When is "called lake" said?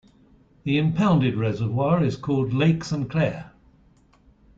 2.17-2.83